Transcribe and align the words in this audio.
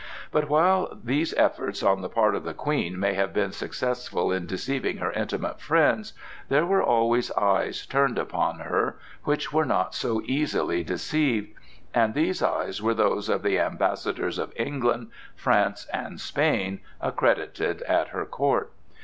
But 0.31 0.49
while 0.49 0.97
these 1.03 1.31
efforts 1.35 1.83
on 1.83 2.01
the 2.01 2.09
part 2.09 2.33
of 2.33 2.43
the 2.43 2.55
Queen 2.55 2.99
may 2.99 3.13
have 3.13 3.33
been 3.35 3.51
successful 3.51 4.31
in 4.31 4.47
deceiving 4.47 4.97
her 4.97 5.11
intimate 5.11 5.61
friends, 5.61 6.13
there 6.49 6.65
were 6.65 6.81
always 6.81 7.31
eyes 7.33 7.85
turned 7.85 8.17
upon 8.17 8.61
her 8.61 8.97
which 9.25 9.53
were 9.53 9.63
not 9.63 9.93
so 9.93 10.19
easily 10.25 10.83
deceived,—and 10.83 12.15
these 12.15 12.41
eyes 12.41 12.81
were 12.81 12.95
those 12.95 13.29
of 13.29 13.43
the 13.43 13.59
ambassadors 13.59 14.39
of 14.39 14.51
England, 14.55 15.11
France, 15.35 15.85
and 15.93 16.19
Spain 16.19 16.79
accredited 16.99 17.83
at 17.83 18.07
her 18.07 18.25
court. 18.25 18.71